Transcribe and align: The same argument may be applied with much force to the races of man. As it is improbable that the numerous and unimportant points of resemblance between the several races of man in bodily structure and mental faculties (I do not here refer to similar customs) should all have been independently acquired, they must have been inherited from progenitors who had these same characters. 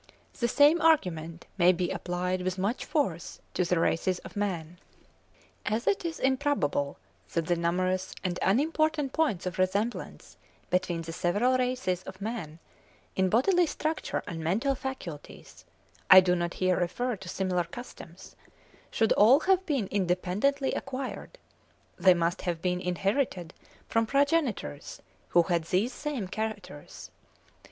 The 0.39 0.47
same 0.47 0.81
argument 0.81 1.45
may 1.59 1.71
be 1.71 1.91
applied 1.91 2.41
with 2.41 2.57
much 2.57 2.85
force 2.85 3.39
to 3.53 3.63
the 3.63 3.77
races 3.77 4.17
of 4.25 4.35
man. 4.35 4.79
As 5.63 5.85
it 5.85 6.03
is 6.03 6.19
improbable 6.19 6.97
that 7.33 7.45
the 7.45 7.55
numerous 7.55 8.15
and 8.23 8.39
unimportant 8.41 9.13
points 9.13 9.45
of 9.45 9.59
resemblance 9.59 10.37
between 10.71 11.03
the 11.03 11.11
several 11.13 11.55
races 11.55 12.01
of 12.01 12.19
man 12.19 12.57
in 13.15 13.29
bodily 13.29 13.67
structure 13.67 14.23
and 14.25 14.43
mental 14.43 14.73
faculties 14.73 15.65
(I 16.09 16.19
do 16.19 16.35
not 16.35 16.55
here 16.55 16.77
refer 16.79 17.15
to 17.17 17.29
similar 17.29 17.65
customs) 17.65 18.35
should 18.89 19.11
all 19.13 19.41
have 19.41 19.63
been 19.67 19.85
independently 19.91 20.71
acquired, 20.73 21.37
they 21.99 22.15
must 22.15 22.41
have 22.41 22.59
been 22.59 22.81
inherited 22.81 23.53
from 23.87 24.07
progenitors 24.07 24.99
who 25.29 25.43
had 25.43 25.65
these 25.65 25.93
same 25.93 26.27
characters. 26.27 27.11